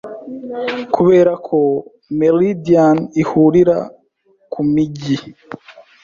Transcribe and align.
Kuberako 0.93 1.59
meridian 2.19 2.97
ihurira 3.21 3.77
kumijyi 4.51 5.17